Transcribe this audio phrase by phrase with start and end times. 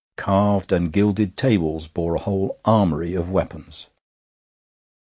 [0.17, 3.91] Carved and gilded tables bore a whole armoury of weapons.